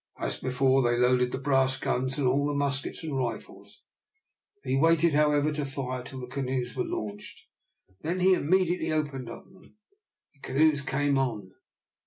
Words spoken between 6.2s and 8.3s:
the canoes were launched. Then